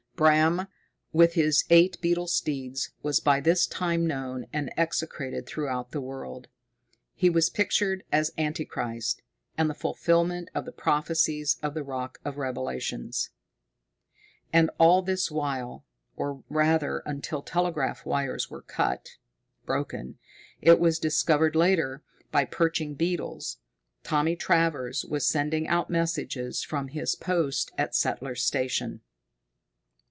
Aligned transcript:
Bram, 0.15 0.67
with 1.11 1.33
his 1.33 1.63
eight 1.71 1.99
beetle 1.99 2.27
steeds, 2.27 2.91
was 3.01 3.19
by 3.19 3.39
this 3.39 3.65
time 3.65 4.05
known 4.05 4.45
and 4.53 4.71
execrated 4.77 5.47
throughout 5.47 5.89
the 5.93 5.99
world. 5.99 6.47
He 7.15 7.27
was 7.27 7.49
pictured 7.49 8.03
as 8.11 8.29
Anti 8.37 8.65
Christ, 8.65 9.23
and 9.57 9.67
the 9.67 9.73
fulfilment 9.73 10.49
of 10.53 10.65
the 10.65 10.71
prophecies 10.71 11.57
of 11.63 11.73
the 11.73 11.81
Rock 11.81 12.19
of 12.23 12.37
Revelations. 12.37 13.31
And 14.53 14.69
all 14.77 15.01
this 15.01 15.31
while 15.31 15.87
or, 16.15 16.43
rather, 16.49 17.01
until 17.07 17.41
the 17.41 17.49
telegraph 17.49 18.05
wires 18.05 18.47
were 18.47 18.61
cut 18.61 19.17
broken, 19.65 20.19
it 20.61 20.79
was 20.79 20.99
discovered 20.99 21.55
later, 21.55 22.03
by 22.29 22.45
perching 22.45 22.93
beetles 22.93 23.57
Thomas 24.03 24.37
Travers 24.37 25.03
was 25.03 25.25
sending 25.25 25.67
out 25.67 25.89
messages 25.89 26.61
from 26.63 26.89
his 26.89 27.15
post 27.15 27.71
at 27.75 27.95
Settler's 27.95 28.43
Station. 28.43 29.01